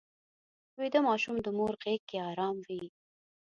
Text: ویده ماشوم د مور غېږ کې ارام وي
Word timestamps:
ویده 0.79 0.99
ماشوم 1.07 1.35
د 1.41 1.47
مور 1.57 1.71
غېږ 1.81 2.01
کې 2.09 2.17
ارام 2.29 2.57
وي 2.67 2.83